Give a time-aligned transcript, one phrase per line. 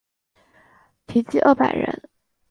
[1.05, 2.09] 缇骑二百人。